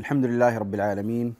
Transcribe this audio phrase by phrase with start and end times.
[0.00, 1.34] الحمد لله رب العالمين.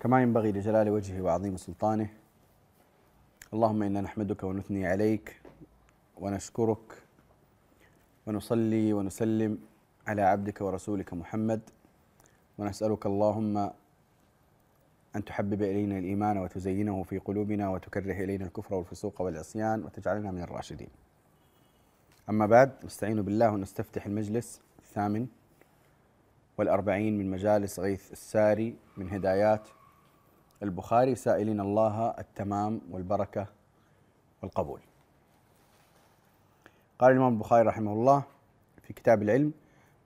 [0.00, 2.08] كما ينبغي لجلال وجهه وعظيم سلطانه.
[3.54, 5.40] اللهم إنا نحمدك ونثني عليك
[6.16, 7.02] ونشكرك
[8.26, 9.58] ونصلي ونسلم
[10.06, 11.60] على عبدك ورسولك محمد.
[12.58, 13.70] ونسألك اللهم
[15.16, 20.88] أن تحبب إلينا الإيمان وتزينه في قلوبنا وتكره إلينا الكفر والفسوق والعصيان وتجعلنا من الراشدين.
[22.28, 25.26] أما بعد نستعين بالله ونستفتح المجلس الثامن.
[26.58, 29.68] والأربعين من مجالس غيث الساري من هدايات
[30.62, 33.46] البخاري سائلين الله التمام والبركة
[34.42, 34.80] والقبول.
[36.98, 38.22] قال الإمام البخاري رحمه الله
[38.82, 39.52] في كتاب العلم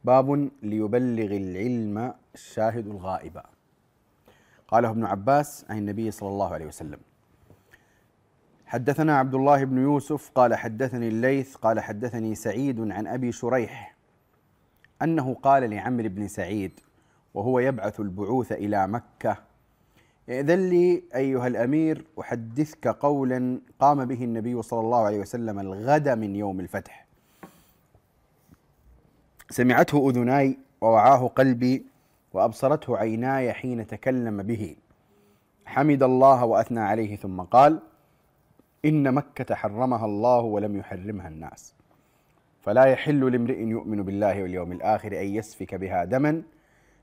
[0.05, 3.41] باب ليبلغ العلم الشاهد الغائب.
[4.69, 6.99] قاله ابن عباس عن النبي صلى الله عليه وسلم
[8.67, 13.97] حدثنا عبد الله بن يوسف قال حدثني الليث قال حدثني سعيد عن أبي شريح
[15.03, 16.81] أنه قال لعمرو بن سعيد
[17.35, 19.37] وهو يبعث البعوث إلى مكة
[20.29, 26.37] إذن لي أيها الأمير أحدثك قولا قام به النبي صلى الله عليه وسلم الغد من
[26.37, 27.07] يوم الفتح.
[29.51, 31.87] سمعته أذناي ووعاه قلبي
[32.33, 34.77] وأبصرته عيناي حين تكلم به.
[35.67, 37.81] حمد الله وأثنى عليه ثم قال
[38.85, 41.75] إن مكة حرمها الله ولم يحرمها الناس.
[42.61, 46.43] فلا يحل لامرئ يؤمن بالله واليوم الآخر أن يسفك بها دما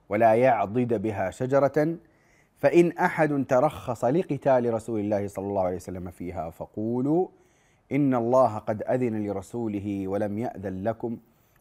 [0.10, 1.98] ولا يعضد بها شجرة.
[2.58, 7.28] فإن أحد ترخص لقتال رسول الله صلى الله عليه وسلم فيها فقولوا
[7.92, 11.18] إن الله قد أذن لرسوله ولم يأذن لكم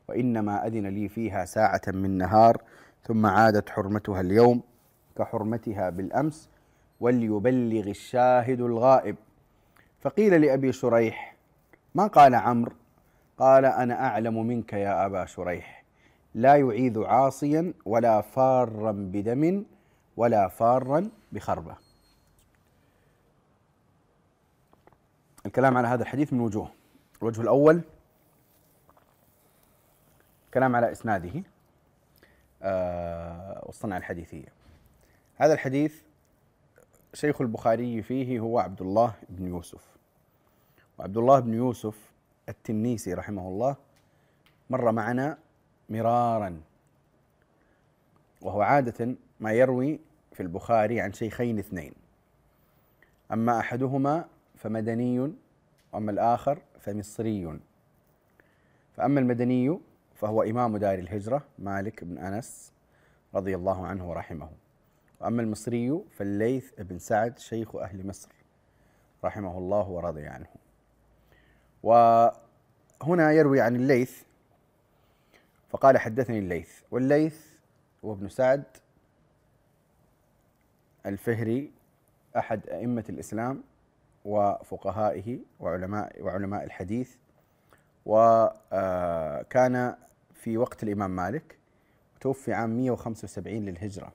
[0.08, 2.62] وإنما أذن لي فيها ساعة من نهار.
[3.02, 4.62] ثم عادت حرمتها اليوم
[5.18, 6.50] كحرمتها بالأمس
[7.00, 9.16] وليبلغ الشاهد الغائب.
[10.00, 11.36] فقيل لأبي شريح
[11.94, 12.72] ما قال عمرو
[13.38, 15.84] قال أنا أعلم منك يا أبا شريح.
[16.34, 19.64] لا يعيذ عاصيا ولا فارا بدم
[20.16, 21.76] ولا فارا بخربة.
[25.46, 26.70] الكلام على هذا الحديث من وجوه.
[27.22, 27.82] الوجه الأول
[30.54, 31.42] كلام على إسناده
[32.62, 34.48] آه والصنعة الحديثية
[35.36, 36.02] هذا الحديث
[37.14, 39.96] شيخ البخاري فيه هو عبد الله بن يوسف.
[40.98, 42.15] وعبد الله بن يوسف
[42.48, 43.76] التنيسي رحمه الله
[44.70, 45.38] مر معنا
[45.90, 46.60] مرارا
[48.42, 50.00] وهو عادة ما يروي
[50.32, 51.92] في البخاري عن شيخين اثنين.
[53.32, 54.24] أما أحدهما
[54.56, 55.32] فمدني
[55.92, 57.60] وأما الآخر فمصري.
[58.96, 59.78] فأما المدني
[60.14, 62.72] فهو إمام دار الهجرة مالك بن أنس
[63.34, 64.50] رضي الله عنه ورحمه.
[65.20, 68.28] وأما المصري فالليث بن سعد شيخ أهل مصر
[69.24, 70.65] رحمه الله ورضي عنه.
[71.82, 74.22] وهنا يروي عن الليث
[75.70, 76.80] فقال حدثني الليث.
[76.90, 77.46] والليث
[78.04, 78.64] هو ابن سعد
[81.06, 81.72] الفهري
[82.36, 83.62] أحد أئمة الإسلام
[84.24, 87.14] وفقهائه وعلماء وعلماء الحديث.
[88.06, 89.96] وكان
[90.34, 91.58] في وقت الإمام مالك
[92.20, 94.12] توفي عام 175 للهجرة.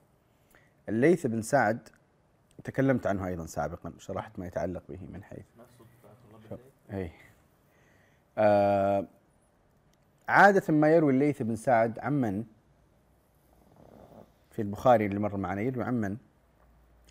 [0.88, 1.88] الليث بن سعد
[2.64, 5.44] تكلمت عنه أيضا سابقا شرحت ما يتعلق به من حيث.
[6.92, 7.10] أي
[8.38, 9.06] آه
[10.28, 12.44] عادة ما يروي الليث بن سعد عمن
[14.50, 16.16] في البخاري اللي مر معنا يروي عمن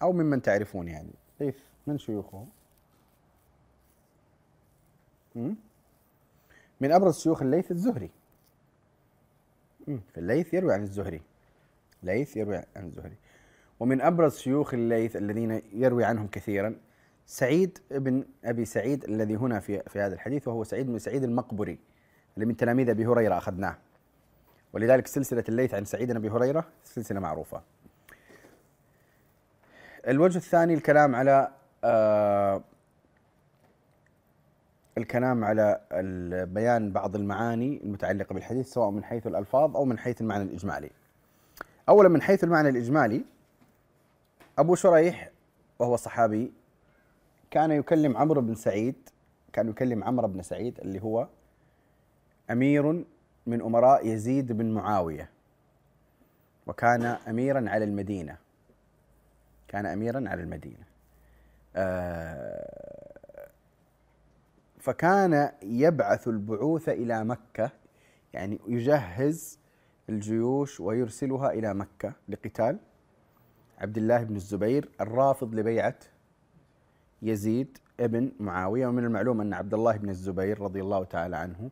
[0.01, 1.13] أو ممن تعرفون يعني.
[1.39, 2.45] ليث من شيوخه؟
[6.81, 8.09] من أبرز شيوخ الليث الزهري.
[9.85, 11.21] في الليث يروي عن الزهري.
[12.03, 13.15] ليث يروي عن الزهري.
[13.79, 16.75] ومن أبرز شيوخ الليث الذين يروي عنهم كثيرا
[17.31, 21.79] سعيد بن أبي سعيد الذي هنا في في هذا الحديث وهو سعيد بن سعيد المقبري
[22.35, 23.77] اللي من تلاميذ أبي هريرة أخذناه.
[24.73, 27.61] ولذلك سلسلة الليث عن سعيد بن أبي هريرة سلسلة معروفة.
[30.07, 31.51] الوجه الثاني الكلام على
[31.83, 32.63] آه
[34.97, 35.81] الكلام على
[36.51, 40.89] بيان بعض المعاني المتعلقة بالحديث سواء من حيث الألفاظ أو من حيث المعنى الإجمالي.
[41.89, 43.25] أولا من حيث المعنى الإجمالي
[44.57, 45.29] أبو شريح
[45.79, 46.60] وهو صحابي
[47.51, 49.09] كان يكلم عمرو بن سعيد
[49.53, 51.27] كان يكلم عمرو بن سعيد اللي هو
[52.51, 53.05] أمير
[53.45, 55.29] من أمراء يزيد بن معاوية
[56.67, 58.37] وكان أميرا على المدينة.
[59.67, 60.85] كان أميرا على المدينة.
[61.75, 63.47] آه
[64.79, 67.71] فكان يبعث البعوث إلى مكة
[68.33, 69.59] يعني يجهز
[70.09, 72.79] الجيوش ويرسلها إلى مكة لقتال.
[73.77, 75.95] عبد الله بن الزبير الرافض لبيعة
[77.21, 81.69] يزيد ابن معاوية ومن المعلوم أن عبد الله بن الزبير رضي الله تعالى عنه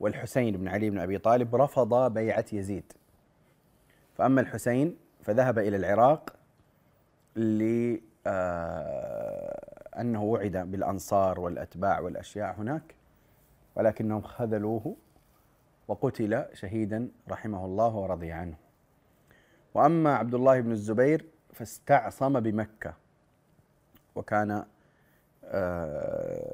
[0.00, 2.92] والحسين بن علي بن أبي طالب رفض بيعة يزيد.
[4.14, 6.36] فأما الحسين فذهب إلى العراق
[7.36, 7.92] لأنه
[10.22, 12.94] وعد بالأنصار والأتباع والأشياء هناك
[13.76, 14.96] ولكنهم خذلوه
[15.88, 18.56] وقتل شهيدا رحمه الله ورضي عنه.
[19.74, 22.94] وأما عبد الله بن الزبير فاستعصم بمكة
[24.14, 24.66] وكان آه،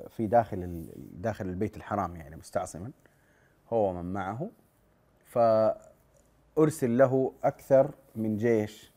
[0.08, 2.90] في داخل داخل البيت الحرام يعني مستعصما
[3.72, 4.50] هو ومن معه.
[5.24, 8.92] فأرسل له أكثر من جيش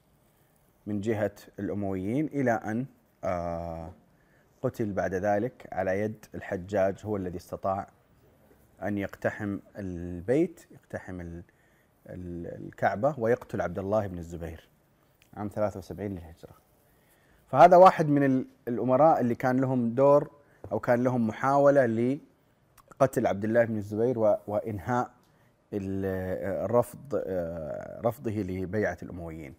[0.86, 2.86] من جهة الأمويين إلى أن
[3.24, 3.92] آه،
[4.62, 7.88] قتل بعد ذلك على يد الحجاج هو الذي استطاع
[8.84, 11.42] أن يقتحم البيت يقتحم
[12.08, 14.70] الكعبة ويقتل عبد الله بن الزبير
[15.34, 16.65] عام 73 للهجرة.
[17.48, 20.32] فهذا واحد من الأمراء اللي كان لهم دور
[20.72, 25.12] أو كان لهم محاولة لقتل عبد الله بن الزبير وإنهاء
[25.74, 27.24] الرفض
[28.06, 29.54] رفضه لبيعة الأمويين.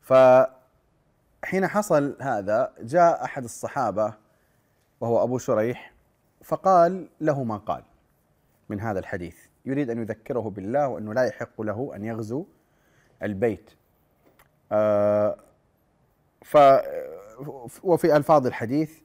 [0.00, 4.14] فحين حصل هذا جاء أحد الصحابة
[5.00, 5.94] وهو أبو شريح
[6.44, 7.82] فقال له ما قال
[8.68, 9.36] من هذا الحديث.
[9.64, 12.44] يريد أن يذكره بالله وأنه لا يحق له أن يغزو
[13.22, 13.70] البيت.
[14.72, 15.36] آه
[16.44, 16.56] ف
[17.82, 18.98] وفي ألفاظ الحديث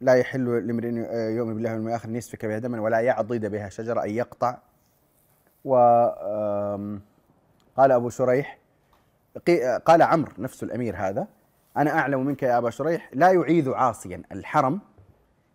[0.00, 0.88] لا يحل لامرئ
[1.36, 4.58] يؤمن بالله واليوم الآخر أن يسفك بها دما ولا يعضد بها شجرة أن يقطع.
[5.64, 5.76] و
[7.76, 8.58] قال أبو شريح
[9.84, 11.26] قال عمرو نفس الأمير هذا
[11.76, 14.80] أنا أعلم منك يا أبا شريح لا يعيذ عاصيا الحرم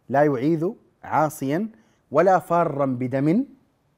[0.10, 0.70] لا يعيذ
[1.04, 1.70] عاصيا
[2.12, 3.46] ولا فارا بدم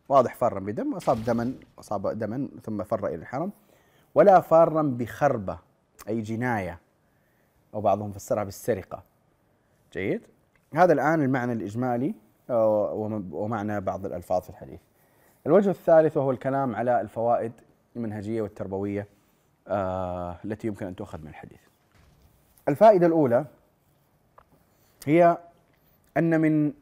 [0.09, 3.51] واضح فارا بدم أصاب دما أصاب دما ثم فر إلى الحرم
[4.15, 5.59] ولا فارا بخربة
[6.07, 6.79] أي جناية.
[7.73, 9.03] أو بعضهم فسرها بالسرقة.
[9.93, 10.21] جيد؟
[10.73, 12.15] هذا الآن المعنى الإجمالي
[12.49, 14.79] ومعنى بعض الألفاظ في الحديث.
[15.45, 17.51] الوجه الثالث وهو الكلام على الفوائد
[17.95, 19.07] المنهجية والتربوية
[19.67, 21.59] آه التي يمكن أن تؤخذ من الحديث.
[22.67, 23.45] الفائدة الأولى
[25.05, 25.37] هي
[26.17, 26.73] أن من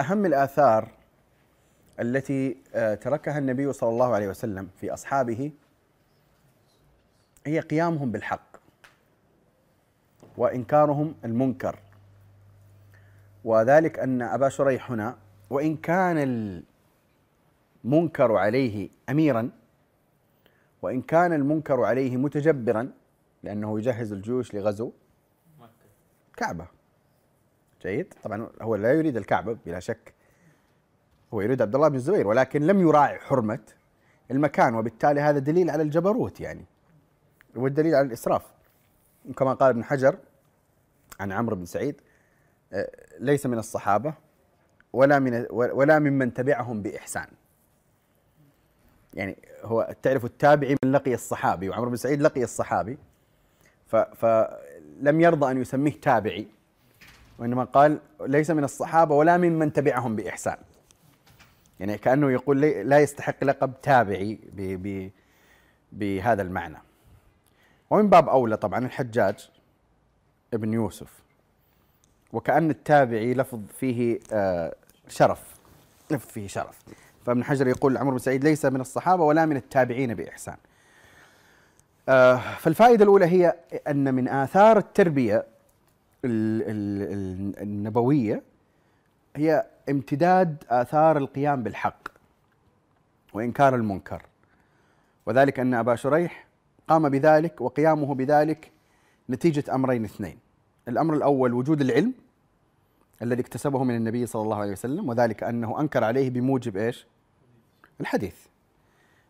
[0.00, 0.88] أهم الآثار
[2.00, 5.52] التي آه، تركها النبي صلى الله عليه وسلم في أصحابه
[7.46, 8.51] هي قيامهم بالحق.
[10.36, 11.78] وإنكارهم المنكر.
[13.44, 15.16] وذلك أن أبا شريح هنا
[15.50, 16.18] وإن كان
[17.84, 19.50] المنكر عليه أميرا
[20.82, 22.92] وإن كان المنكر عليه متجبرا
[23.42, 24.92] لأنه يجهز الجيوش لغزو
[26.36, 26.66] كعبة.
[27.82, 30.14] جيد؟ طبعا هو لا يريد الكعبة بلا شك.
[31.34, 33.60] هو يريد عبد الله بن الزبير ولكن لم يراعي حرمة
[34.30, 36.64] المكان وبالتالي هذا دليل على الجبروت يعني.
[37.56, 38.42] والدليل على الإسراف.
[39.36, 40.18] كما قال ابن حجر
[41.20, 42.00] عن عمرو بن سعيد
[42.72, 44.14] آه، ليس من الصحابة
[44.92, 47.26] ولا من ولا ممن تبعهم بإحسان.
[49.14, 52.98] يعني هو تعرف التابعي من لقي الصحابي وعمرو بن سعيد لقي الصحابي
[54.16, 56.46] فلم يرضى أن يسميه تابعي
[57.38, 60.56] وإنما قال ليس من الصحابة ولا ممن تبعهم بإحسان.
[61.80, 64.38] يعني كأنه يقول لا يستحق لقب تابعي
[65.92, 66.78] بهذا المعنى.
[67.92, 69.50] ومن باب أولى طبعا الحجاج
[70.54, 71.22] ابن يوسف
[72.32, 74.74] وكأن التابعي لفظ فيه آه،
[75.08, 75.42] شرف
[76.10, 76.78] لفظ فيه شرف.
[77.26, 80.56] فابن حجر يقول عمرو بن سعيد ليس من الصحابة ولا من التابعين بإحسان.
[82.08, 83.54] آه، فالفائدة الأولى هي
[83.88, 85.46] أن من آثار التربية
[87.62, 88.42] النبوية
[89.36, 92.08] هي امتداد آثار القيام بالحق
[93.32, 94.22] وإنكار المنكر.
[95.26, 96.51] وذلك أن أبا شريح
[96.92, 98.70] قام بذلك وقيامه بذلك
[99.30, 100.38] نتيجة أمرين اثنين.
[100.88, 102.12] الأمر الأول وجود العلم
[103.22, 107.06] الذي اكتسبه من النبي صلى الله عليه وسلم وذلك أنه أنكر عليه بموجب إيش؟
[108.00, 108.36] الحديث.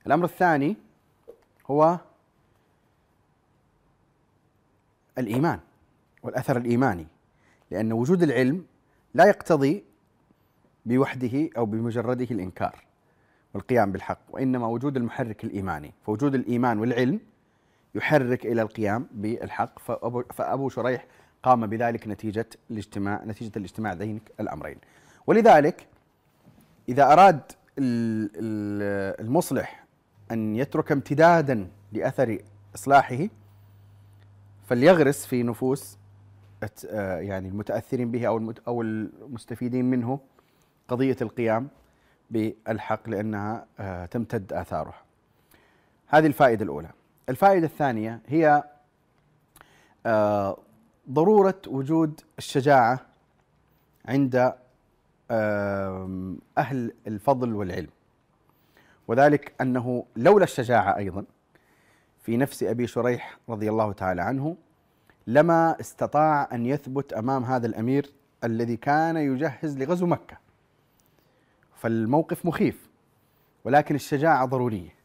[0.06, 0.76] الأمر الثاني
[1.70, 1.98] هو
[5.18, 5.60] الإيمان
[6.22, 7.06] والأثر الإيماني
[7.70, 8.64] لأن وجود العلم
[9.14, 9.84] لا يقتضي
[10.86, 12.84] بوحده أو بمجرده الإنكار
[13.54, 15.92] والقيام بالحق وإنما وجود المحرك الإيماني.
[16.06, 17.20] فوجود الإيمان والعلم
[17.94, 21.06] يحرك إلى القيام بالحق فأبو, فأبو شريح
[21.42, 24.76] قام بذلك نتيجة الاجتماع نتيجة الاجتماع ذين الأمرين
[25.26, 25.86] ولذلك
[26.88, 27.40] إذا أراد
[29.20, 29.84] المصلح
[30.30, 32.38] أن يترك امتدادا لأثر
[32.74, 33.28] إصلاحه
[34.64, 35.98] فليغرس في نفوس
[36.86, 40.20] آه، يعني المتأثرين به أو أو المستفيدين منه
[40.88, 41.68] قضية القيام
[42.30, 45.02] بالحق لأنها آه، تمتد اثارها.
[46.06, 46.90] هذه الفائدة الأولى.
[47.28, 48.64] الفائدة الثانية هي
[50.06, 50.58] آه،
[51.10, 53.00] ضرورة وجود الشجاعة
[54.04, 54.54] عند
[56.58, 57.88] أهل الفضل والعلم.
[59.08, 61.24] وذلك أنه لولا الشجاعة أيضا
[62.22, 64.56] في نفس أبي شريح رضي الله تعالى عنه
[65.26, 68.12] لما استطاع أن يثبت أمام هذا الأمير
[68.44, 70.36] الذي كان يجهز لغزو مكة.
[71.74, 72.90] فالموقف مخيف
[73.64, 75.01] ولكن الشجاعة ضرورية.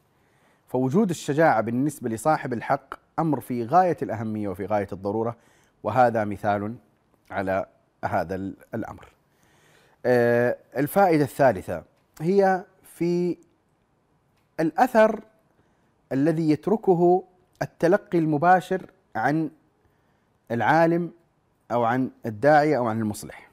[0.68, 5.36] فوجود الشجاعة بالنسبة لصاحب الحق أمر في غاية الأهمية وفي غاية الضرورة
[5.82, 6.74] وهذا مثال
[7.30, 7.66] على
[8.04, 8.34] هذا
[8.74, 9.08] الأمر.
[10.06, 11.82] آه، الفائدة الثالثة
[12.20, 13.36] هي في
[14.60, 15.20] الأثر
[16.12, 17.24] الذي يتركه
[17.62, 19.50] التلقي المباشر عن
[20.50, 21.10] العالم
[21.70, 23.48] أو عن الداعيه أو عن المصلح.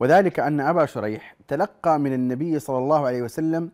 [0.00, 3.70] وذلك أن أبا شريح تلقى من النبي صلى الله عليه وسلم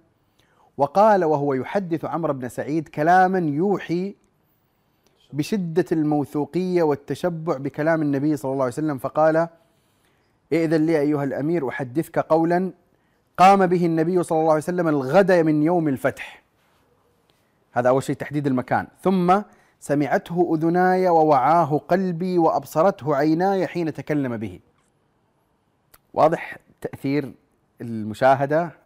[0.77, 4.15] وقال وهو يحدث عمرو بن سعيد كلاما يوحي
[5.33, 9.49] بشدة الموثوقية والتشبع بكلام النبي صلى الله عليه وسلم فقال:
[10.53, 12.73] ائذن لي أيها الأمير أحدثك قولا
[13.37, 16.43] قام به النبي صلى الله عليه وسلم الغد من يوم الفتح.
[17.73, 19.41] هذا أول شيء تحديد المكان، ثم
[19.81, 24.61] سمعته أذناي ووعاه قلبي وأبصرته عيناي حين تكلم به.
[26.15, 27.35] واضح تأثير
[27.81, 28.86] المشاهدة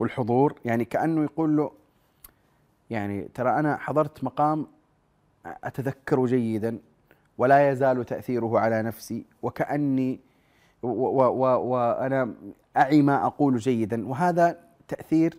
[0.00, 1.72] والحضور يعني كأنه يقول له
[2.90, 4.66] يعني ترى أنا حضرت مقام
[5.46, 6.78] اتذكر جيدا
[7.38, 10.20] ولا يزال تأثيره على نفسي وكأني
[10.82, 12.34] وأنا
[12.76, 15.38] أعي ما أقول جيدا وهذا تأثير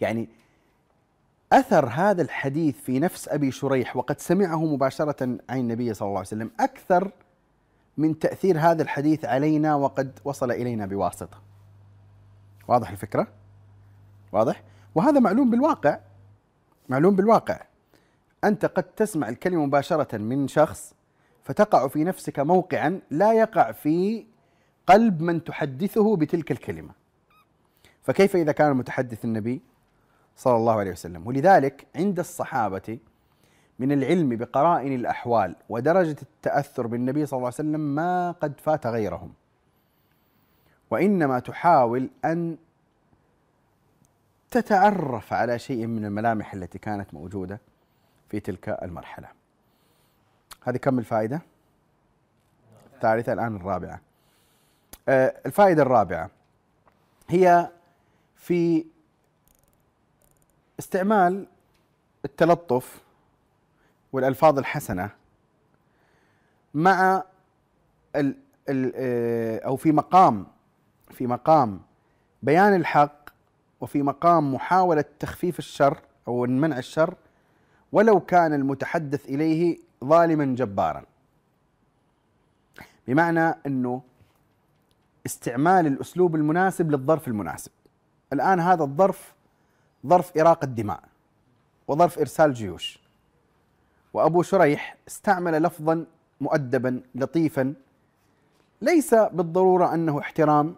[0.00, 0.28] يعني
[1.52, 6.28] أثر هذا الحديث في نفس أبي شريح وقد سمعه مباشرة عن النبي صلى الله عليه
[6.28, 7.10] وسلم أكثر
[7.98, 11.53] من تأثير هذا الحديث علينا وقد وصل إلينا بواسطة.
[12.68, 13.26] واضح الفكرة؟
[14.32, 14.62] واضح؟
[14.94, 15.98] وهذا معلوم بالواقع
[16.88, 17.60] معلوم بالواقع
[18.44, 20.94] أنت قد تسمع الكلمة مباشرة من شخص
[21.44, 24.26] فتقع في نفسك موقعا لا يقع في
[24.86, 26.90] قلب من تحدثه بتلك الكلمة.
[28.02, 29.62] فكيف إذا كان المتحدث النبي
[30.36, 32.98] صلى الله عليه وسلم؟ ولذلك عند الصحابة
[33.78, 39.32] من العلم بقرائن الأحوال ودرجة التأثر بالنبي صلى الله عليه وسلم ما قد فات غيرهم.
[40.94, 42.56] وإنما تحاول أن
[44.50, 47.60] تتعرف على شيء من الملامح التي كانت موجودة
[48.28, 49.28] في تلك المرحلة.
[50.62, 51.42] هذه كم الفائدة؟
[52.94, 54.00] الثالثة الآن الرابعة
[55.08, 56.30] آه، الفائدة الرابعة
[57.28, 57.70] هي
[58.36, 58.86] في
[60.78, 61.46] استعمال
[62.24, 63.02] التلطف
[64.12, 65.10] والألفاظ الحسنة
[66.74, 67.22] مع
[68.16, 68.36] ال
[68.68, 70.53] آه، أو في مقام
[71.14, 71.80] في مقام
[72.42, 73.30] بيان الحق
[73.80, 77.14] وفي مقام محاولة تخفيف الشر أو منع الشر
[77.92, 81.02] ولو كان المتحدث إليه ظالما جبارا.
[83.08, 84.02] بمعنى إنه
[85.26, 87.70] استعمال الأسلوب المناسب للظرف المناسب.
[88.32, 89.34] الآن هذا الظرف
[90.06, 91.02] ظرف اراقه دماء
[91.88, 92.98] وظرف إرسال جيوش.
[94.12, 96.06] وأبو شريح استعمل لفظا
[96.40, 97.74] مؤدبا لطيفا
[98.82, 100.74] ليس بالضرورة أنه احترام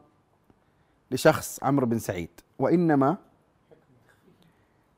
[1.11, 2.31] لشخص عمرو بن سعيد.
[2.59, 3.17] وإنما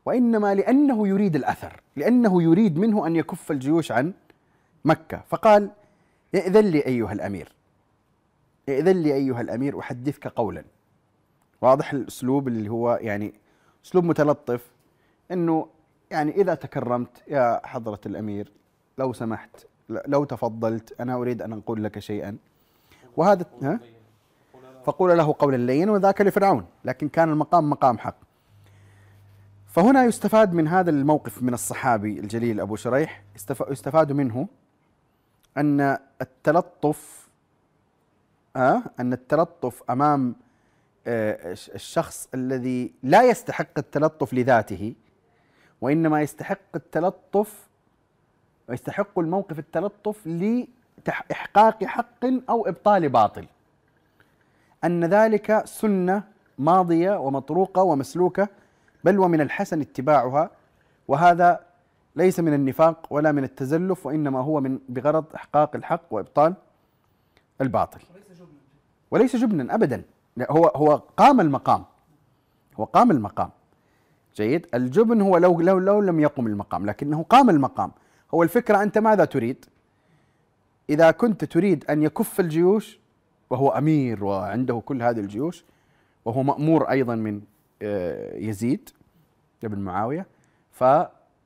[0.04, 4.12] وإنما لأنه يريد الأثر لأنه يريد منه أن يكف الجيوش عن
[4.84, 5.22] مكة.
[5.28, 5.70] فقال
[6.34, 7.52] ائذن لي أيها الأمير
[8.68, 10.64] ائذن لي أيها الأمير أحدثك قولا.
[11.60, 13.34] واضح الأسلوب اللي هو يعني
[13.84, 14.70] أسلوب متلطف
[15.32, 15.68] إنه
[16.10, 18.52] يعني إذا تكرمت يا حضرة الأمير
[18.98, 22.36] لو سمحت لو تفضلت أنا أريد أن أقول لك شيئا.
[23.16, 23.80] وهذا ها؟
[24.88, 28.14] فقول له قولا لينا وذاك لفرعون لكن كان المقام مقام حق.
[29.66, 33.22] فهنا يستفاد من هذا الموقف من الصحابي الجليل أبو شريح
[33.70, 34.48] يستفاد منه
[35.56, 37.28] أن التلطف
[38.56, 40.34] آه أن التلطف أمام
[41.06, 44.94] آه الشخص الذي لا يستحق التلطف لذاته
[45.80, 47.68] وإنما يستحق التلطف
[48.68, 53.46] ويستحق الموقف التلطف لاحقاق حق أو إبطال باطل.
[54.84, 56.22] أن ذلك سنة
[56.58, 58.48] ماضية ومطروقة ومسلوكة
[59.04, 60.50] بل ومن الحسن اتباعها
[61.08, 61.60] وهذا
[62.16, 66.54] ليس من النفاق ولا من التزلف وإنما هو من بغرض إحقاق الحق وإبطال
[67.60, 68.00] الباطل.
[69.10, 70.02] وليس جبنا ابدا
[70.50, 71.84] هو هو قام المقام.
[72.80, 73.50] هو قام المقام.
[74.36, 77.90] جيد؟ الجبن هو لو لو لو لم يقم المقام لكنه قام المقام.
[78.34, 79.64] هو الفكرة أنت ماذا تريد؟
[80.90, 82.98] إذا كنت تريد أن يكف الجيوش
[83.50, 85.64] وهو أمير وعنده كل هذه الجيوش
[86.24, 87.40] وهو مأمور أيضا من
[87.82, 88.90] آه، يزيد
[89.64, 90.26] ابن معاوية.
[90.72, 90.84] ف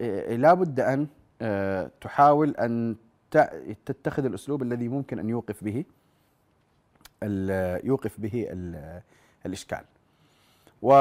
[0.01, 1.07] إيه، لا بد أن
[1.43, 2.97] آه، تحاول أن
[3.87, 5.85] تتخذ الأسلوب الذي ممكن أن يوقف به
[7.85, 8.49] يوقف به
[9.47, 9.85] الإشكال.
[10.83, 10.93] و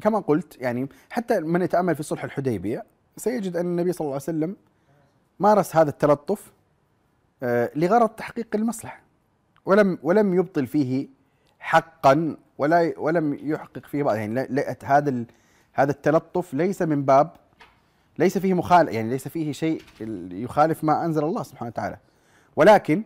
[0.00, 2.84] كما قلت يعني حتى من يتأمل في صلح الحديبية
[3.16, 4.56] سيجد أن النبي صلى الله عليه وسلم
[5.40, 6.57] مارس هذا التلطف آه،
[7.42, 9.00] لغرض تحقيق المصلحة.
[9.66, 11.08] ولم ولم يبطل فيه
[11.58, 14.16] حقا ولا ولم يحقق فيه بعض.
[14.16, 14.46] يعني
[14.84, 15.24] هذا
[15.72, 17.30] هذا التلطف ليس من باب
[18.18, 19.82] ليس فيه مخالف يعني ليس فيه شيء
[20.30, 21.96] يخالف ما أنزل الله سبحانه وتعالى.
[22.56, 23.02] ولكن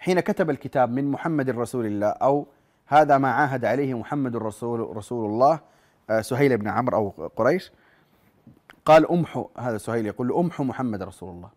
[0.00, 2.46] حين كتب الكتاب من محمد رسول الله أو
[2.86, 5.60] هذا ما عاهد عليه محمد رسول رسول الله
[6.10, 7.72] آه، سهيل بن عمرو أو قريش
[8.84, 11.50] قال امحو هذا سهيل يقول امحو محمد رسول الله.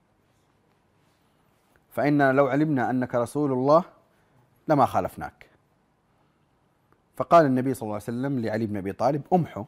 [1.94, 3.84] فإننا لو علمنا أنك رسول الله
[4.68, 5.50] لما خالفناك
[7.16, 9.66] فقال النبي صلى الله عليه وسلم لعلي بن أبي طالب أمحو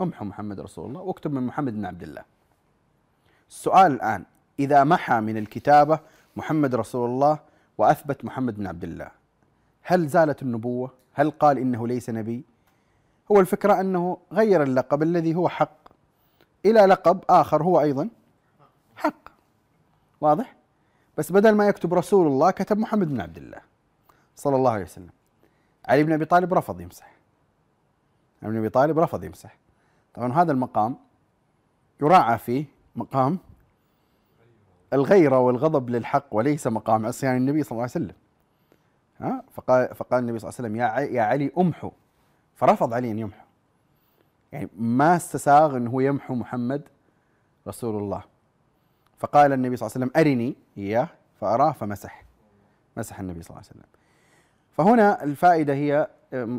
[0.00, 2.22] أمحو محمد رسول الله واكتب من محمد بن عبد الله
[3.48, 4.24] السؤال الآن
[4.58, 5.98] إذا محى من الكتابة
[6.36, 7.38] محمد رسول الله
[7.78, 9.10] وأثبت محمد بن عبد الله
[9.82, 12.44] هل زالت النبوة؟ هل قال إنه ليس نبي؟
[13.32, 15.76] هو الفكرة أنه غير اللقب الذي هو حق
[16.66, 18.08] إلى لقب آخر هو أيضا
[18.96, 19.28] حق
[20.20, 20.55] واضح؟
[21.16, 23.60] بس بدل ما يكتب رسول الله كتب محمد بن عبد الله
[24.36, 25.10] صلى الله عليه وسلم.
[25.88, 27.12] علي بن أبي طالب رفض يمسح.
[28.42, 29.56] علي بن أبي طالب رفض يمسح.
[30.14, 30.96] طبعا هذا المقام
[32.00, 32.64] يراعى فيه
[32.96, 33.38] مقام
[34.92, 38.14] الغيرة والغضب للحق وليس مقام عصيان النبي صلى الله عليه وسلم.
[39.20, 40.76] ها؟ فقال فقال النبي صلى الله عليه وسلم
[41.10, 41.90] يا يا علي امحو.
[42.54, 43.44] فرفض علي أن يمحو.
[44.52, 46.82] يعني ما استساغ أنه يمحو محمد
[47.68, 48.22] رسول الله.
[49.18, 51.08] فقال النبي صلى الله عليه وسلم أرني إياه
[51.40, 52.24] فأراه فمسح.
[52.96, 53.90] مسح النبي صلى الله عليه وسلم.
[54.76, 56.08] فهنا الفائدة هي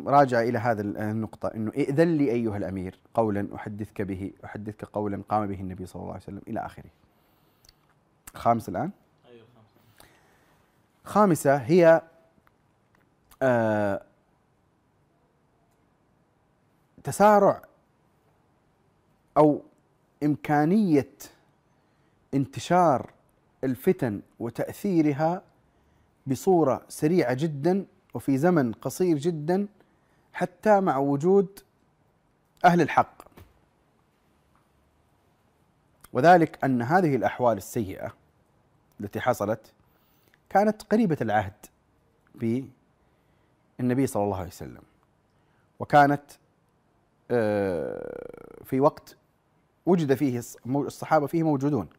[0.05, 5.47] راجعة إلى هذا النقطة أنه ائذن لي أيها الأمير قولا أحدثك به أحدثك قولا قام
[5.47, 6.89] به النبي صلى الله عليه وسلم إلى آخره.
[8.35, 8.91] خامس الآن؟
[9.27, 9.45] أيوة
[11.05, 12.01] خامسة هي
[13.41, 14.01] آه
[17.03, 17.61] تسارع
[19.37, 19.61] أو
[20.23, 21.09] إمكانية
[22.33, 23.13] انتشار
[23.63, 25.41] الفتن وتأثيرها
[26.27, 29.67] بصورة سريعة جدا وفي زمن قصير جدا
[30.33, 31.59] حتى مع وجود
[32.65, 33.27] أهل الحق.
[36.13, 38.13] وذلك أن هذه الأحوال السيئة
[38.99, 39.73] التي حصلت
[40.49, 41.65] كانت قريبة العهد
[42.35, 44.81] بالنبي صلى الله عليه وسلم
[45.79, 46.23] وكانت
[47.31, 49.17] آه، في وقت
[49.85, 51.89] وجد فيه الصحابة فيه موجودون.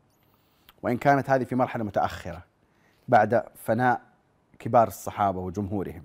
[0.83, 2.45] وإن كانت هذه في مرحلة متأخرة
[3.09, 4.01] بعد فناء
[4.59, 6.05] كبار الصحابة وجمهورهم.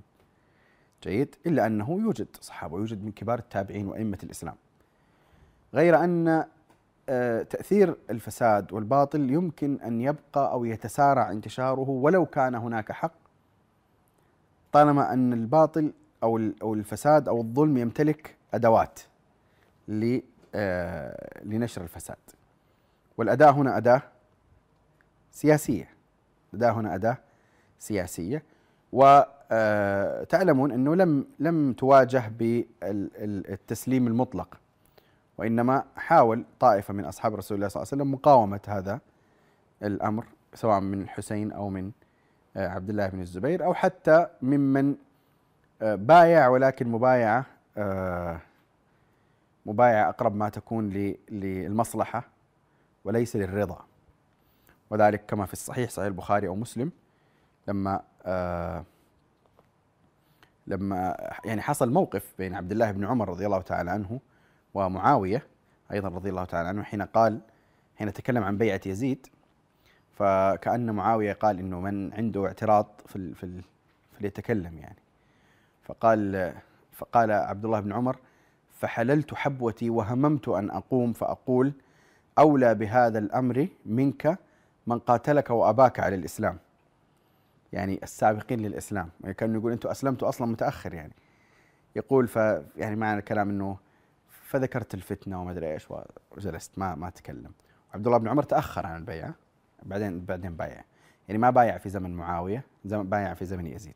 [1.03, 4.55] جيد؟ إلا أنه يوجد صحابة ويوجد من كبار التابعين وأئمة الإسلام.
[5.73, 6.45] غير أن
[7.09, 13.13] آه، تأثير الفساد والباطل يمكن أن يبقى أو يتسارع انتشاره ولو كان هناك حق
[14.71, 18.99] طالما أن الباطل أو أو الفساد أو الظلم يمتلك أدوات
[20.55, 22.17] آه، لنشر الفساد.
[23.17, 24.01] والأداة هنا أداة
[25.33, 25.89] سياسية.
[26.53, 27.17] أداة هنا أداة
[27.79, 28.43] سياسية.
[28.93, 34.59] وتعلمون آه، أنه لم لم تواجه بالتسليم المطلق
[35.37, 38.99] وإنما حاول طائفة من أصحاب رسول الله صلى الله عليه وسلم مقاومة هذا
[39.83, 41.91] الأمر سواء من الحسين أو من
[42.57, 44.95] آه، عبد الله بن الزبير أو حتى ممن
[45.81, 47.45] آه، بايع ولكن مبايعة
[49.65, 50.89] مبايعة أقرب ما تكون
[51.29, 52.23] للمصلحة
[53.05, 53.85] وليس للرضا.
[54.93, 56.91] وذلك كما في الصحيح صحيح البخاري أو مسلم
[57.67, 58.85] لما آه
[60.67, 64.19] لما يعني حصل موقف بين عبد الله بن عمر رضي الله تعالى عنه
[64.73, 65.47] ومعاوية
[65.91, 67.39] أيضا رضي الله تعالى عنه حين قال
[67.95, 69.27] حين تكلم عن بيعة يزيد
[70.15, 73.61] فكأن معاوية قال إنه من عنده اعتراض في في
[74.19, 74.99] فليتكلم يعني.
[75.83, 76.53] فقال
[76.91, 78.17] فقال عبد الله بن عمر
[78.79, 81.73] فحللت حبوتي وهممت أن أقوم فأقول
[82.39, 84.37] أولى بهذا الأمر منك
[84.87, 86.57] من قاتلك وأباك على الإسلام.
[87.73, 89.09] يعني السابقين للإسلام.
[89.21, 91.13] يعني كانوا يقول أنتم أسلمتوا أصلا متأخر يعني.
[91.95, 92.35] يقول ف
[92.75, 93.77] يعني معنى الكلام إنه
[94.29, 95.87] فذكرت الفتنة وما أدري إيش
[96.31, 97.51] وجلست ما ما تكلم
[97.93, 99.33] عبد الله بن عمر تأخر عن البيعه
[99.83, 100.83] بعدين بعدين بايع.
[101.27, 103.95] يعني ما بايع في زمن معاوية زمن بايع في زمن يزيد.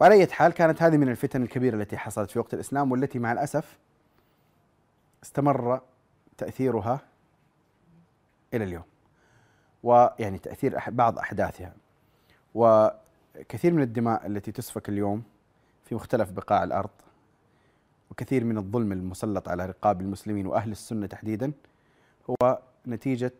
[0.00, 3.32] وعلى أي حال كانت هذه من الفتن الكبيرة التي حصلت في وقت الإسلام والتي مع
[3.32, 3.78] الأسف
[5.22, 5.80] استمر
[6.38, 7.00] تأثيرها
[8.54, 8.84] إلى اليوم.
[9.82, 11.72] ويعني تأثير بعض أحداثها.
[12.54, 15.22] وكثير من الدماء التي تسفك اليوم
[15.84, 16.90] في مختلف بقاع الأرض
[18.10, 21.52] وكثير من الظلم المسلط على رقاب المسلمين وأهل السنة تحديدا
[22.30, 23.32] هو نتيجة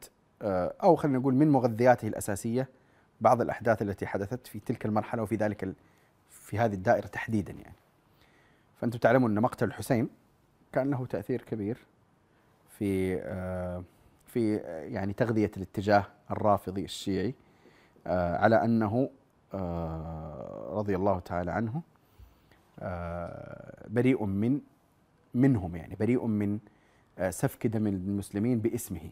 [0.43, 2.69] آه، أو خلينا نقول من مغذياته الأساسية
[3.21, 5.75] بعض الأحداث التي حدثت في تلك المرحلة وفي ذلك
[6.31, 7.77] في هذه الدائرة تحديدا يعني.
[8.81, 10.09] فأنتم تعلمون أن مقتل الحسين
[10.73, 11.79] كان له تأثير كبير
[12.79, 13.83] في آه،
[14.33, 14.57] في
[14.93, 17.35] يعني تغذية الاتجاه الرافضي الشيعي
[18.07, 19.11] آه، على أنه
[19.55, 21.83] آه، رضي الله تعالى عنه
[23.89, 24.61] بريء من
[25.35, 26.59] منهم يعني بريء من
[27.31, 29.11] سفك دم المسلمين باسمه.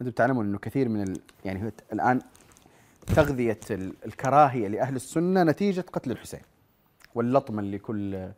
[0.00, 2.20] أنتم تعلمون إنه كثير من يعني الآن
[3.06, 6.40] تغذية الكراهية لأهل السنة نتيجة قتل الحسين
[7.14, 8.28] واللطمه لكل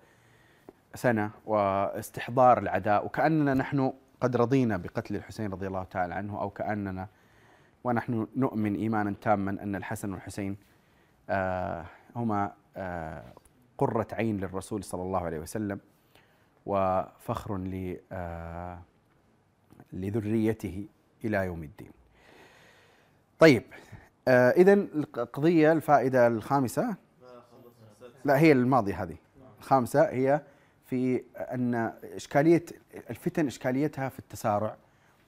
[0.94, 3.92] سنة واستحضار العداء وكأننا نحن
[4.26, 7.08] قد رضينا بقتل الحسين رضي الله تعالى عنه أو كأننا
[7.84, 10.56] ونحن نؤمن إيمانا تاما أن الحسن والحسين
[11.30, 11.86] آه
[12.16, 13.32] هما آه
[13.78, 15.80] قرة عين للرسول صلى الله عليه وسلم
[16.66, 17.60] وفخر
[18.12, 18.78] آه
[19.92, 20.86] لذريته
[21.24, 21.90] إلى يوم الدين.
[23.38, 23.62] طيب
[24.28, 26.96] اذا القضية الفائدة الخامسة
[28.24, 29.16] لا هي الماضية هذه
[29.58, 30.42] الخامسة هي
[30.84, 31.74] في أن
[32.14, 32.64] إشكالية
[33.10, 34.76] الفتن إشكاليتها في التسارع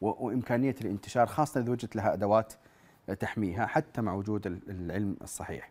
[0.00, 2.52] وإمكانية الانتشار خاصة إذا وجدت لها أدوات
[3.20, 5.70] تحميها حتى مع وجود العلم الصحيح.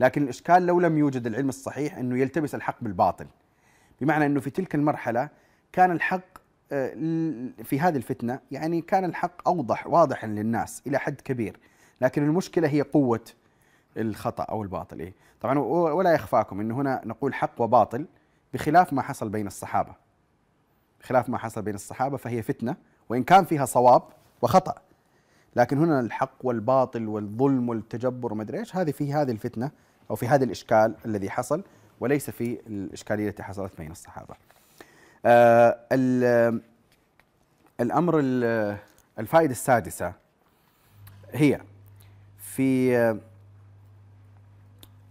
[0.00, 3.26] لكن الإشكال لو لم يوجد العلم الصحيح إنه يلتبس الحق بالباطل.
[4.00, 5.28] بمعنى إنه في تلك المرحلة
[5.72, 6.38] كان الحق
[6.72, 6.90] آه،
[7.64, 11.60] في هذه الفتنة يعني كان الحق أوضح واضحا للناس إلى حد كبير،
[12.00, 13.24] لكن المشكلة هي قوة
[13.96, 18.06] الخطأ أو الباطل إيه؟ طبعا ولا يخفاكم إنه هنا نقول حق وباطل
[18.54, 20.03] بخلاف ما حصل بين الصحابة
[21.04, 22.76] بخلاف ما حصل بين الصحابة فهي فتنة
[23.08, 24.02] وإن كان فيها صواب
[24.42, 24.74] وخطأ
[25.56, 29.70] لكن هنا الحق والباطل والظلم والتجبر وما أدري إيش هذه في هذه الفتنة
[30.10, 31.62] أو في هذا الإشكال الذي حصل
[32.00, 34.34] وليس في الإشكالية التي حصلت بين الصحابة.
[35.26, 35.78] آه
[37.80, 38.20] الأمر
[39.18, 40.12] الفائدة السادسة
[41.32, 41.60] هي
[42.38, 42.96] في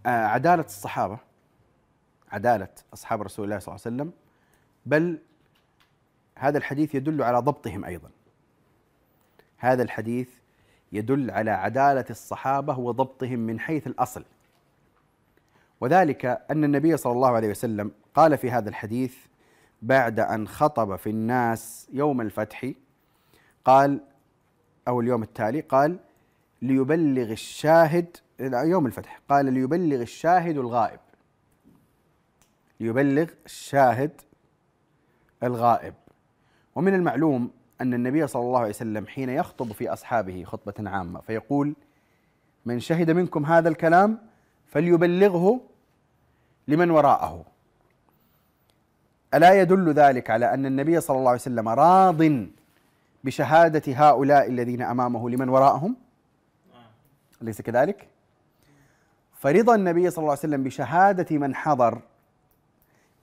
[0.06, 1.17] آه، عدالة الصحابة
[2.32, 4.13] عدالة أصحاب رسول الله صلى الله عليه وسلم
[4.86, 5.19] بل
[6.43, 8.10] هذا الحديث يدل على ضبطهم أيضا.
[9.58, 10.29] هذا الحديث
[10.91, 14.25] يدل على عدالة الصحابة وضبطهم من حيث الأصل.
[15.82, 19.15] وذلك أن النبي صلى الله عليه وسلم قال في هذا الحديث
[19.82, 22.71] بعد أن خطب في الناس يوم الفتح
[23.65, 24.01] قال
[24.88, 25.99] أو اليوم التالي قال
[26.62, 30.99] ليبلغ الشاهد يوم الفتح قال ليبلغ الشاهد الغائب.
[32.79, 34.21] ليبلغ الشاهد
[35.43, 35.93] الغائب.
[36.75, 41.75] ومن المعلوم أن النبي صلى الله عليه وسلم حين يخطب في أصحابه خطبة عامة فيقول
[42.65, 44.17] من شهد منكم هذا الكلام
[44.67, 45.62] فليبلغه
[46.67, 47.45] لمن وراءه
[49.33, 52.47] ألا يدل ذلك على أن النبي صلى الله عليه وسلم راض
[53.23, 55.95] بشهادة هؤلاء الذين أمامه لمن وراءهم
[57.41, 58.07] أليس كذلك؟
[59.33, 62.01] فرضا النبي صلى الله عليه وسلم بشهادة من حضر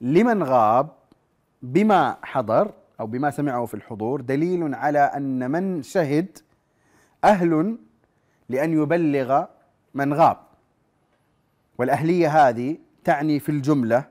[0.01, 0.89] لمن غاب
[1.61, 6.37] بما حضر أو بما سمعه في الحضور دليل على أن من شهد
[7.23, 7.77] أهل
[8.49, 9.45] لأن يبلغ
[9.93, 10.37] من غاب
[11.77, 14.05] والأهلية هذه تعني في الجملة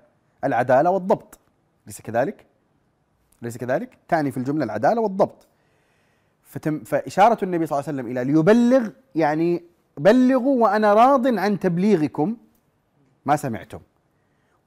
[0.45, 1.39] العدالة والضبط
[1.87, 2.47] ليس كذلك؟
[3.43, 5.47] ليس كذلك؟ تعني في الجملة العدالة والضبط
[6.43, 9.65] فتم فإشارة النبي صلى الله عليه وسلم إلى ليبلغ يعني
[9.97, 12.37] بلغوا وأنا راض عن تبليغكم
[13.27, 13.81] ما سمعتم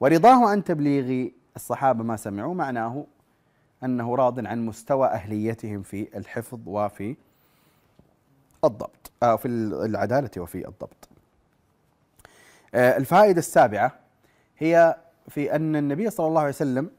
[0.00, 3.06] ورضاه عن تبليغ الصحابة ما سمعوا معناه
[3.84, 7.16] أنه راض عن مستوى أهليتهم في الحفظ وفي
[8.64, 11.08] الضبط آه، في العدالة وفي الضبط.
[12.74, 13.92] آه، الفائدة السابعة
[14.58, 14.96] هي
[15.28, 16.90] في أن النبي صلى الله عليه وسلم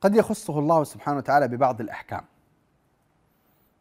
[0.00, 2.24] قد يخصه الله سبحانه وتعالى ببعض الأحكام.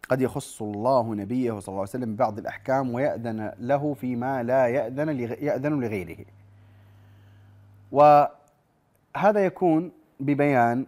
[0.09, 5.19] قد يخص الله نبيه صلى الله عليه وسلم ببعض الأحكام ويأذن له فيما لا يأذن
[5.19, 6.25] يأذن لغيره.
[7.91, 10.85] وهذا يكون ببيان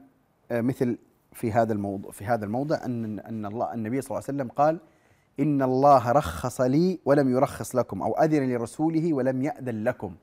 [0.52, 0.98] آه، مثل
[1.34, 4.80] في هذا الموضوع في هذا الموضع أن أن الله النبي صلى الله عليه وسلم قال
[5.40, 10.16] إن الله رخص لي ولم يرخص لكم أو أذن لرسوله ولم يأذن لكم.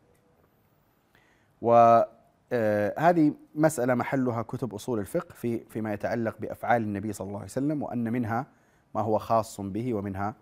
[1.62, 2.08] وهذه
[2.52, 7.82] آه، مسألة محلها كتب أصول الفقه في فيما يتعلق بأفعال النبي صلى الله عليه وسلم
[7.82, 8.46] وأن منها
[8.94, 10.34] ما هو خاص به ومنها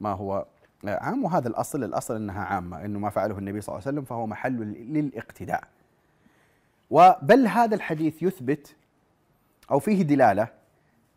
[0.00, 0.46] ما هو
[0.84, 1.24] عام.
[1.24, 4.56] وهذا الأصل الأصل أنها عامة أنه ما فعله النبي صلى الله عليه وسلم فهو محل
[4.72, 5.64] للإقتداء.
[6.90, 8.76] وبل هذا الحديث يثبت
[9.70, 10.48] أو فيه دلالة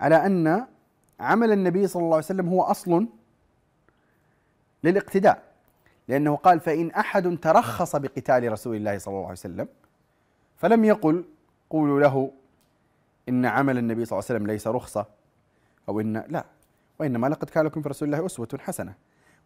[0.01, 0.67] على أن
[1.19, 3.07] عمل النبي صلى الله عليه وسلم هو أصل
[4.83, 5.43] للاقتداء.
[6.07, 9.67] لأنه قال فإن أحد ترخص بقتال رسول الله صلى الله عليه وسلم
[10.57, 11.25] فلم يقل
[11.69, 12.31] قولوا له
[13.29, 15.05] إن عمل النبي صلى الله عليه وسلم ليس رخصة
[15.89, 16.45] أو إن لا
[16.99, 18.93] وإنما لقد كان لكم في رسول الله أسوة حسنة.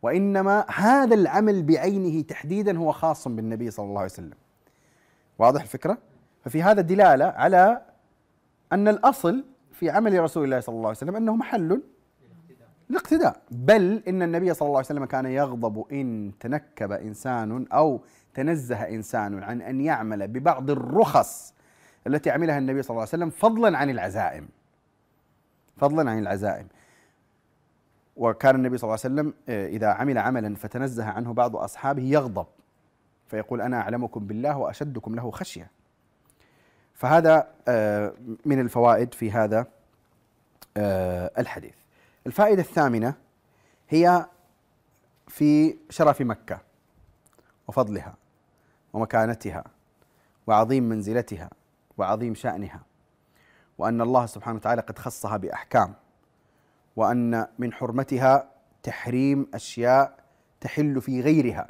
[0.01, 4.37] وإنما هذا العمل بعينه تحديدا هو خاص بالنبي صلى الله عليه وسلم.
[5.39, 5.97] واضح الفكرة؟
[6.47, 7.81] ففي هذا دلالة على
[8.73, 11.81] أن الأصل في عمل رسول الله صلى الله عليه وسلم أنه محل
[12.89, 18.01] الاقتداء بل إن النبي صلى الله عليه وسلم كان يغضب إن تنكب إنسان أو
[18.33, 21.53] تنزه إنسان عن أن يعمل ببعض الرخص
[22.07, 24.47] التي عملها النبي صلى الله عليه وسلم فضلا عن العزائم.
[25.77, 26.67] فضلا عن العزائم.
[28.17, 32.45] وكان النبي صلى الله عليه وسلم آه، إذا عمل عملا فتنزه عنه بعض أصحابه يغضب.
[33.27, 35.76] فيقول أنا أعلمكم بالله وأشدكم له خشية.
[36.97, 38.13] فهذا آه،
[38.45, 39.67] من الفوائد في هذا
[40.77, 41.75] آه، الحديث.
[42.27, 43.13] الفائدة الثامنة
[43.89, 44.25] هي
[45.27, 46.59] في شرف مكة
[47.67, 48.15] وفضلها
[48.93, 49.63] ومكانتها
[50.47, 51.49] وعظيم منزلتها
[51.97, 52.81] وعظيم شأنها
[53.77, 55.93] وأن الله سبحانه وتعالى قد خصها بأحكام
[56.95, 58.51] وأن من حرمتها
[58.83, 60.17] تحريم أشياء
[60.61, 61.67] تحل في غيرها.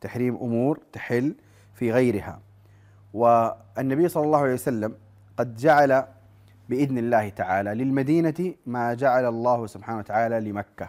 [0.00, 1.34] تحريم أمور تحل
[1.74, 2.40] في غيرها.
[3.14, 4.94] والنبي صلى الله عليه وسلم
[5.36, 6.04] قد جعل
[6.68, 10.88] بإذن الله تعالى للمدينة ما جعل الله سبحانه وتعالى لمكة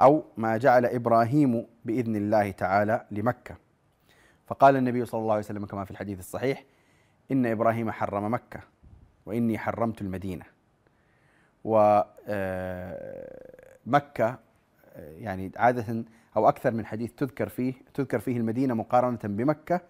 [0.00, 3.56] أو ما جعل إبراهيم بإذن الله تعالى لمكة.
[4.46, 6.64] فقال النبي صلى الله عليه وسلم كما في الحديث الصحيح
[7.32, 8.60] إن إبراهيم حرم مكة
[9.26, 10.44] وإني حرمت المدينة.
[11.64, 14.38] ومكه آه،
[14.96, 16.04] آه، يعني عادة
[16.36, 19.80] أو أكثر من حديث تذكر فيه تذكر فيه المدينة مقارنة بمكة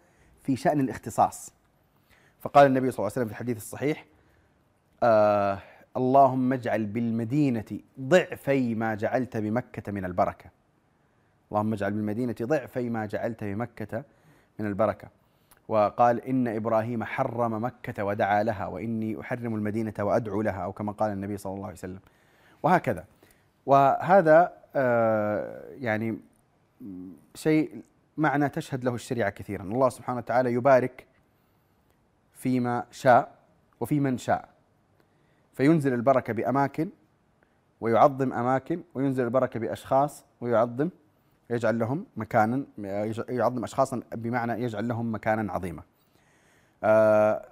[0.49, 1.53] في شأن الاختصاص.
[2.41, 4.05] فقال النبي صلى الله عليه وسلم في الحديث الصحيح
[5.03, 5.59] آه
[5.97, 7.65] اللهم اجعل بالمدينة
[8.01, 10.51] ضعفي ما جعلت بمكة من البركة.
[11.51, 14.05] اللهم اجعل بالمدينة ضعفي ما جعلت بمكة
[14.59, 15.09] من البركة.
[15.69, 21.13] وقال إن إبراهيم حرم مكة ودعا لها وإني أحرم المدينة وأدعو لها أو كما قال
[21.13, 22.01] النبي صلى الله عليه وسلم.
[22.63, 23.05] وهكذا.
[23.67, 26.19] وهذا آه يعني
[27.35, 27.83] شيء
[28.19, 29.63] معنى تشهد له الشريعة كثيرا.
[29.63, 31.07] الله سبحانه وتعالى يبارك
[32.33, 33.35] فيما شاء
[33.81, 34.49] وفي من شاء.
[35.55, 36.89] فينزل البركة بأماكن
[37.81, 40.91] ويعظم أماكن وينزل البركة بأشخاص ويعظم
[41.51, 42.65] يجعل لهم مكانا
[43.29, 45.83] يعظم أشخاصا بمعنى يجعل لهم مكانا عظيما.
[46.85, 47.49] آه،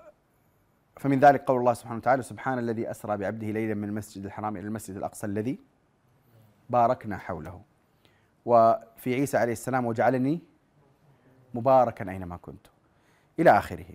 [0.97, 4.67] فمن ذلك قول الله سبحانه وتعالى سبحان الذي أسرى بعبده ليلا من المسجد الحرام إلى
[4.67, 5.59] المسجد الأقصى الذي
[6.71, 7.61] باركنا حوله.
[8.45, 10.41] وفي عيسى عليه السلام وجعلني
[11.57, 12.67] مباركا أينما كنت.
[13.39, 13.87] إلى آخره.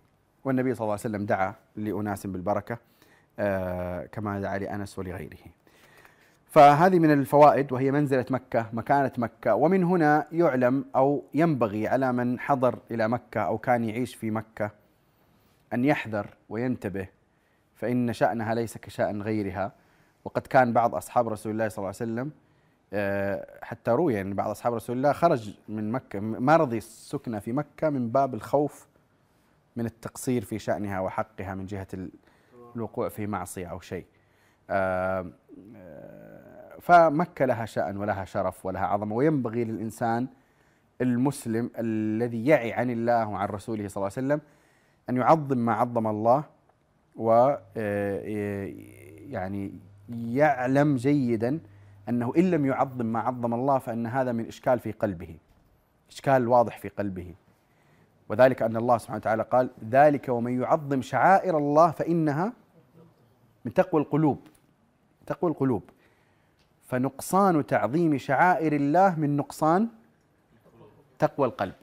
[0.45, 2.77] والنبي صلى الله عليه وسلم دعا لأناس بالبركة
[3.39, 5.37] آه، كما دعا لأنس ولغيره.
[6.49, 9.55] فهذه من الفوائد وهي منزلة مكة مكانة مكة.
[9.55, 14.71] ومن هنا يعلم أو ينبغي على من حضر إلى مكة أو كان يعيش في مكة
[15.73, 17.07] أن يحذر وينتبه
[17.75, 19.71] فإن شأنها ليس كشأن غيرها.
[20.25, 22.31] وقد كان بعض أصحاب رسول الله صلى الله عليه وسلم
[23.61, 27.89] حتى روي يعني بعض أصحاب رسول الله خرج من مكة ما رضي السكنة في مكة
[27.89, 28.87] من باب الخوف
[29.75, 31.87] من التقصير في شأنها وحقها من جهة
[32.75, 34.05] الوقوع في معصية أو شيء.
[34.69, 35.31] آه،
[35.75, 40.27] آه، فمكة لها شأن ولها شرف ولها عظمة وينبغي للإنسان
[41.01, 44.41] المسلم الذي يعي عن الله وعن رسوله صلى الله عليه وسلم
[45.09, 46.43] أن يعظم ما عظم الله
[47.15, 47.55] و
[49.29, 49.71] يعني
[50.09, 51.59] يعلم جيدا
[52.11, 55.37] أنه إن لم يعظم ما عظم الله فإن هذا من إشكال في قلبه
[56.09, 57.35] إشكال واضح في قلبه.
[58.29, 62.53] وذلك أن الله سبحانه وتعالى قال ذلك ومن يعظم شعائر الله فإنها
[63.65, 64.39] من تقوى القلوب
[65.25, 65.83] تقوى القلوب.
[66.87, 69.87] فنقصان تعظيم شعائر الله من نقصان
[71.19, 71.73] تقوى القلب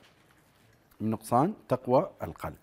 [1.00, 2.56] من نقصان تقوى القلب.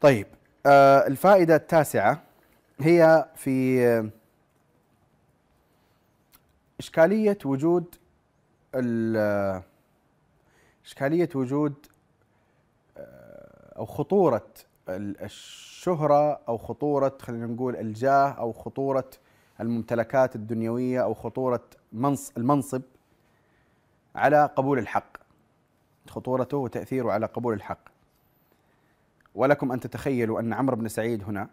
[0.00, 0.26] طيب
[0.66, 2.22] آه الفائدة التاسعة
[2.80, 4.10] هي في
[6.80, 7.94] إشكالية وجود
[10.84, 11.74] إشكالية وجود
[13.76, 14.46] أو خطورة
[14.88, 19.10] الشهرة أو خطورة خلينا نقول الجاه أو خطورة
[19.60, 21.64] الممتلكات الدنيوية أو خطورة
[22.36, 22.82] المنصب
[24.14, 25.16] على قبول الحق.
[26.08, 27.88] خطورته وتأثيره على قبول الحق.
[29.34, 31.48] ولكم أن تتخيلوا أن عمرو بن سعيد هنا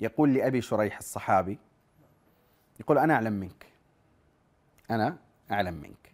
[0.00, 1.58] يقول لأبي شريح الصحابي
[2.80, 3.66] يقول أنا أعلم منك.
[4.90, 5.16] أنا
[5.50, 6.12] أعلم منك.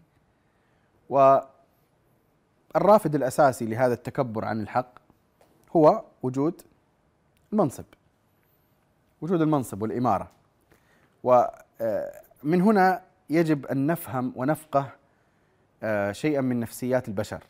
[2.74, 4.98] والرافد الأساسي لهذا التكبر عن الحق
[5.76, 6.62] هو وجود
[7.52, 7.84] المنصب.
[9.22, 10.30] وجود المنصب والإمارة.
[11.24, 11.44] ومن
[11.80, 14.90] آه، هنا يجب أن نفهم ونفقه
[15.82, 17.44] آه، شيئا من نفسيات البشر.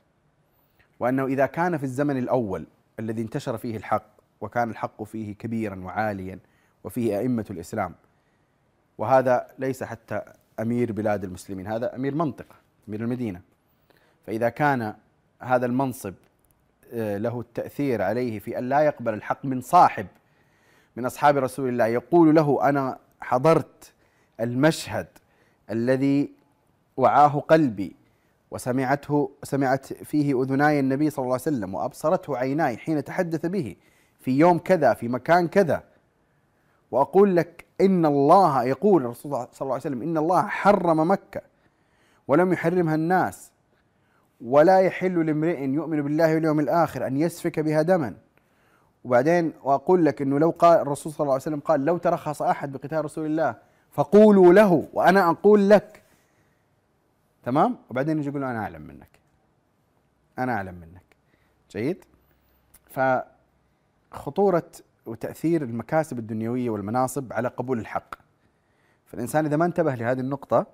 [1.00, 2.66] وأنه إذا كان في الزمن الأول
[2.98, 4.06] الذي انتشر فيه الحق
[4.40, 6.38] وكان الحق فيه كبيرا وعاليا
[6.84, 7.94] وفيه أئمة الإسلام
[8.98, 10.22] وهذا ليس حتى
[10.62, 11.66] أمير بلاد المسلمين.
[11.66, 12.54] هذا أمير منطقه
[12.88, 13.40] أمير المدينة.
[14.26, 14.94] فإذا كان
[15.40, 16.14] هذا المنصب
[16.94, 20.06] آه، له التأثير عليه في أن لا يقبل الحق من صاحب
[20.96, 23.92] من أصحاب رسول الله يقول له أنا حضرت
[24.40, 25.06] المشهد
[25.70, 26.30] الذي
[26.96, 27.96] وعاه قلبي
[28.50, 33.76] وسمعته سمعت فيه أذناي النبي صلى الله عليه وسلم وأبصرته عيناي حين تحدث به
[34.20, 35.84] في يوم كذا في مكان كذا.
[36.90, 41.40] وأقول لك إن الله يقول الرسول صلى الله عليه وسلم إن الله حرم مكة
[42.28, 43.52] ولم يحرمها الناس
[44.40, 48.14] ولا يحل لامرئ يؤمن بالله واليوم الآخر أن يسفك بها دما.
[49.04, 52.72] وبعدين وأقول لك أنه لو قال الرسول صلى الله عليه وسلم قال لو ترخص أحد
[52.72, 53.56] بقتال رسول الله
[53.90, 56.02] فقولوا له وأنا أقول لك.
[57.44, 59.08] تمام؟ وبعدين يجي يقول أنا أعلم منك.
[60.38, 61.16] أنا أعلم منك.
[61.70, 62.04] جيد؟
[64.10, 64.70] فخطورة
[65.06, 68.14] وتأثير المكاسب الدنيوية والمناصب على قبول الحق.
[69.06, 70.66] فالإنسان إذا ما انتبه لهذه النقطة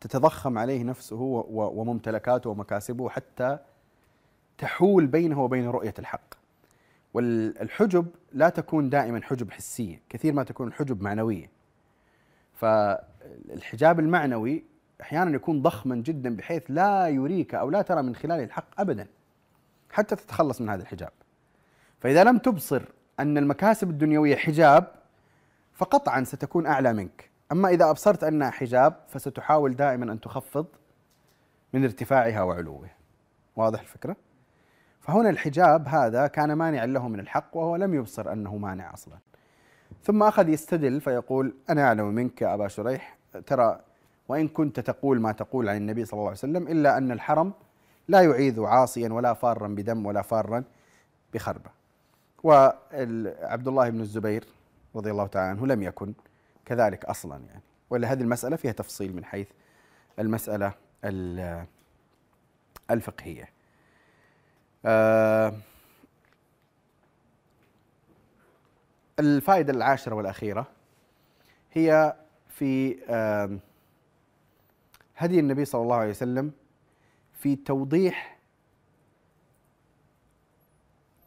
[0.00, 3.58] تتضخم عليه نفسه وممتلكاته ومكاسبه حتى
[4.58, 6.34] تحول بينه وبين رؤية الحق.
[7.14, 11.50] والحجب لا تكون دائما حجب حسية كثير ما تكون الحجب معنوية.
[12.54, 14.64] فالحجاب المعنوي
[15.00, 19.06] أحيانا يكون ضخما جدا بحيث لا يريك أو لا ترى من خلاله الحق أبدا
[19.90, 21.12] حتى تتخلص من هذا الحجاب.
[22.00, 22.82] فإذا لم تبصر
[23.20, 24.86] أن المكاسب الدنيوية حجاب
[25.74, 27.30] فقطعا ستكون أعلى منك.
[27.52, 30.66] أما إذا أبصرت أنها حجاب فستحاول دائما أن تخفض
[31.72, 32.90] من ارتفاعها وعلوها
[33.56, 34.16] واضح الفكرة؟
[35.00, 39.18] فهنا الحجاب هذا كان مانعا له من الحق وهو لم يبصر أنه مانع أصلا.
[40.04, 43.18] ثم أخذ يستدل فيقول أنا أعلم منك يا أبا شريح.
[43.46, 43.80] ترى
[44.28, 47.52] وإن كنت تقول ما تقول عن النبي صلى الله عليه وسلم إلا أن الحرم
[48.08, 50.64] لا يعيذ عاصيا ولا فارا بدم ولا فارا
[51.34, 51.77] بخربة.
[52.42, 54.44] وعبد الله بن الزبير
[54.96, 56.12] رضي الله تعالى عنه لم يكن
[56.64, 59.48] كذلك أصلا يعني ولا هذه المسألة فيها تفصيل من حيث
[60.18, 60.72] المسألة
[62.90, 63.48] الفقهية.
[64.84, 65.52] آه،
[69.18, 70.66] الفائدة العاشرة والأخيرة
[71.72, 72.16] هي
[72.48, 72.98] في
[75.16, 76.52] هدي النبي صلى الله عليه وسلم
[77.32, 78.37] في توضيح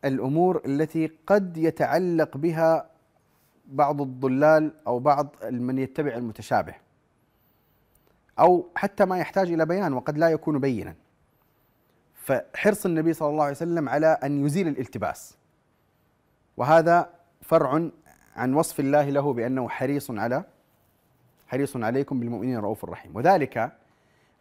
[0.05, 2.89] الأمور التي قد يتعلق بها
[3.65, 6.75] بعض الضلال أو بعض من يتبع المتشابه
[8.39, 10.95] أو حتى ما يحتاج إلى بيان وقد لا يكون بينا.
[12.15, 15.37] فحرص النبي صلى الله عليه وسلم على أن يزيل الالتباس.
[16.57, 17.09] وهذا
[17.41, 17.89] فرع
[18.35, 20.43] عن وصف الله له بأنه حريص على
[21.47, 23.15] حريص عليكم بالمؤمنين رؤوف رحيم.
[23.15, 23.57] وذلك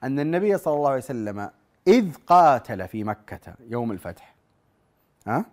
[0.05, 1.51] أن النبي صلى الله عليه وسلم
[1.87, 4.35] إذ قاتل في مكة يوم الفتح.
[5.27, 5.45] ها؟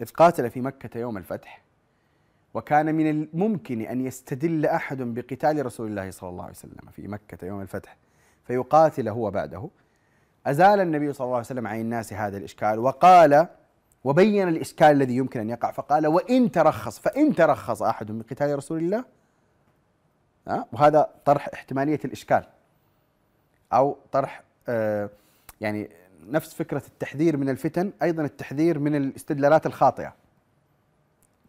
[0.00, 1.62] إذ قاتل في مكة يوم الفتح.
[2.54, 7.46] وكان من الممكن أن يستدل أحد بقتال رسول الله صلى الله عليه وسلم في مكة
[7.46, 7.96] يوم الفتح
[8.44, 9.68] فيقاتل هو بعده.
[10.46, 13.46] أزال النبي صلى الله عليه وسلم عن الناس هذا الإشكال وقال
[14.04, 19.04] وبين الإشكال الذي يمكن أن يقع فقال وإن ترخص فإن ترخص أحد بقتال رسول الله.
[20.72, 22.44] وهذا طرح احتمالية الإشكال
[23.72, 25.10] أو طرح آه
[25.60, 25.90] يعني
[26.26, 30.14] نفس فكرة التحذير من الفتن أيضا التحذير من الاستدلالات الخاطئة.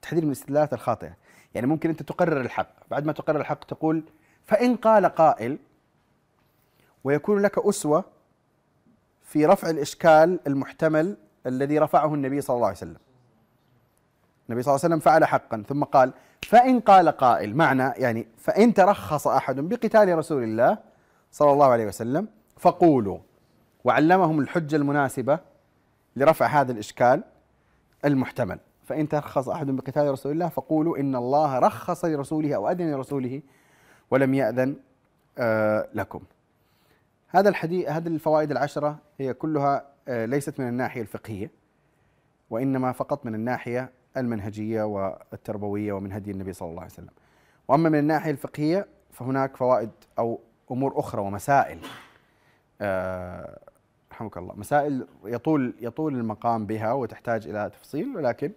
[0.02, 1.14] تحذير من الاستدلالات الخاطئة.
[1.54, 4.04] يعني ممكن أنت تقرر الحق بعد ما تقرر الحق تقول
[4.46, 5.58] فإن قال قائل
[7.04, 8.06] ويكون لك أسوة
[9.24, 12.98] في رفع الإشكال المحتمل الذي رفعه النبي صلى الله عليه وسلم.
[14.50, 16.14] النبي صلى الله عليه وسلم فعل حقا ثم قال
[16.48, 20.78] فإن قال قائل معنى يعني فإن ترخص أحد بقتال رسول الله
[21.32, 22.28] صلى الله عليه وسلم
[22.58, 23.18] فقولوا.
[23.84, 25.40] وعلمهم الحجة المناسبة
[26.16, 27.24] لرفع هذا الإشكال
[28.06, 28.60] المحتمل.
[28.90, 33.42] فإن ترخص أحد بقتال رسول الله فقولوا إن الله رخص لرسوله أو أذن لرسوله
[34.12, 34.76] ولم يأذن
[35.38, 36.22] آه، لكم.
[37.28, 41.52] هذا الحديث هذه الفوائد العشرة هي كلها آه، ليست من الناحية الفقهية
[42.50, 47.10] وإنما فقط من الناحية المنهجية والتربوية ومن هدي النبي صلى الله عليه وسلم.
[47.68, 49.90] وأما من الناحية الفقهية فهناك فوائد
[50.20, 50.40] أو
[50.72, 51.80] أمور أخرى ومسائل
[54.12, 54.56] رحمك الله.
[54.56, 58.52] مسائل يطول يطول المقام بها وتحتاج إلى تفصيل ولكن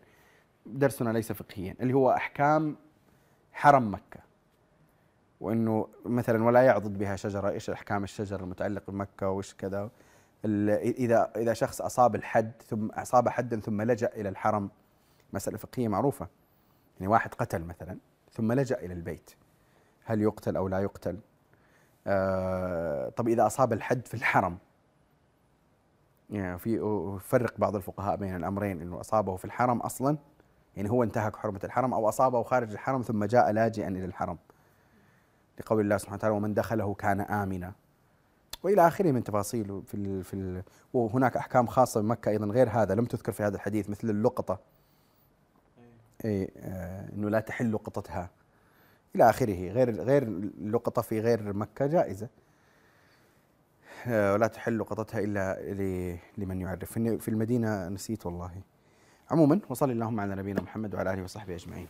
[0.66, 2.76] درسنا ليس فقهيا اللي هو أحكام
[3.52, 4.20] حرم مكة.
[5.40, 9.90] وإنه مثلا ولا يعضد بها شجرة إيش أحكام الشجر المتعلق بمكة وإيش كذا؟
[10.44, 14.70] إذا إذا شخص أصاب الحد ثم أصاب حدا ثم لجأ إلى الحرم
[15.32, 16.28] مسألة فقهية معروفة.
[17.00, 17.98] يعني واحد قتل مثلا
[18.32, 19.30] ثم لجأ إلى البيت.
[20.04, 21.31] هل يقتل أو لا يقتل؟ آه
[23.16, 24.58] طب إذا أصاب الحد في الحرم.
[26.30, 26.78] يعني في
[27.20, 30.18] فرق بعض الفقهاء بين الأمرين إنه أصابه في الحرم أصلا
[30.76, 34.38] يعني هو انتهك حرمة الحرم أو أصابه خارج الحرم ثم جاء لاجئا إلى الحرم.
[35.60, 37.72] لقول الله سبحانه وتعالى ومن دخله كان آمنا.
[38.62, 42.94] وإلى آخره من تفاصيل في ال في ال وهناك أحكام خاصة بمكة أيضا غير هذا
[42.94, 44.58] لم تذكر في هذا الحديث مثل اللقطة.
[46.24, 48.30] اي آه إنه لا تحل لقطتها
[49.16, 49.70] إلى آخره.
[49.70, 52.28] غير غير اللقطه في غير مكة جائزة.
[54.06, 56.92] آه ولا تحل لقطتها إلا لمن يعرف.
[56.98, 58.52] في المدينة نسيت والله.
[59.30, 61.86] عموما وصلى اللهم على نبينا محمد وعلى آله وصحبه أجمعين.